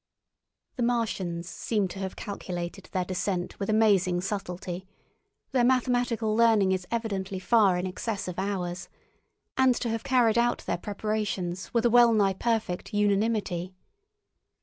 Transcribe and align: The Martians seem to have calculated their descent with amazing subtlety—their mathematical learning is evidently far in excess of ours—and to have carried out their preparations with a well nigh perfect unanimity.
The 0.77 0.81
Martians 0.81 1.47
seem 1.47 1.87
to 1.89 1.99
have 1.99 2.15
calculated 2.15 2.85
their 2.85 3.05
descent 3.05 3.59
with 3.59 3.69
amazing 3.69 4.21
subtlety—their 4.21 5.63
mathematical 5.63 6.35
learning 6.35 6.71
is 6.71 6.87
evidently 6.89 7.37
far 7.37 7.77
in 7.77 7.85
excess 7.85 8.27
of 8.27 8.39
ours—and 8.39 9.75
to 9.75 9.89
have 9.89 10.03
carried 10.03 10.39
out 10.39 10.65
their 10.65 10.79
preparations 10.79 11.71
with 11.71 11.85
a 11.85 11.91
well 11.91 12.13
nigh 12.13 12.33
perfect 12.33 12.95
unanimity. 12.95 13.75